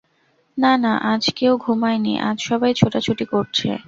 না, 0.57 0.71
না-আজ 0.77 1.23
কেউ 1.35 1.53
ঘুমায় 1.57 1.99
নি, 1.99 2.13
আজ 2.19 2.37
সবাই 2.41 2.71
ছোটাছুটি 2.73 3.25
করছে। 3.25 3.69